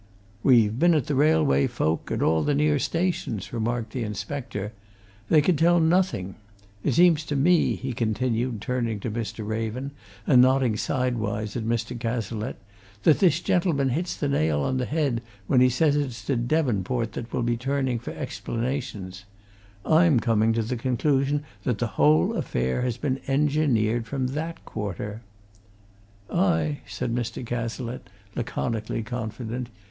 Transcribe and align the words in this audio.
"We've 0.41 0.79
been 0.79 0.95
at 0.95 1.05
the 1.05 1.13
railway 1.13 1.67
folk, 1.67 2.09
at 2.09 2.23
all 2.23 2.41
the 2.41 2.55
near 2.55 2.79
stations," 2.79 3.53
remarked 3.53 3.91
the 3.93 4.01
inspector. 4.01 4.73
"They 5.29 5.43
could 5.43 5.59
tell 5.59 5.79
nothing. 5.79 6.37
It 6.83 6.93
seems 6.93 7.23
to 7.25 7.35
me," 7.35 7.75
he 7.75 7.93
continued, 7.93 8.61
turning 8.63 8.99
to 9.01 9.11
Mr. 9.11 9.47
Raven, 9.47 9.91
and 10.25 10.41
nodding 10.41 10.75
sidewise 10.75 11.55
at 11.55 11.65
Mr. 11.65 11.95
Cazalette, 11.99 12.57
"that 13.03 13.19
this 13.19 13.41
gentleman 13.41 13.89
hits 13.89 14.15
the 14.15 14.27
nail 14.27 14.61
on 14.61 14.77
the 14.77 14.87
head 14.87 15.21
when 15.45 15.61
he 15.61 15.69
says 15.69 15.95
it's 15.95 16.25
to 16.25 16.35
Devonport 16.35 17.11
that 17.11 17.31
we'll 17.31 17.43
be 17.43 17.55
turning 17.55 17.99
for 17.99 18.09
explanations 18.09 19.25
I'm 19.85 20.19
coming 20.19 20.51
to 20.53 20.63
the 20.63 20.77
conclusion 20.77 21.43
that 21.63 21.77
the 21.77 22.01
whole 22.01 22.35
affair 22.35 22.81
has 22.81 22.97
been 22.97 23.21
engineered 23.27 24.07
from 24.07 24.29
that 24.29 24.65
quarter." 24.65 25.21
"Aye!" 26.27 26.79
said 26.87 27.13
Mr. 27.13 27.45
Cazalette, 27.45 28.09
laconically 28.35 29.03
confident. 29.03 29.69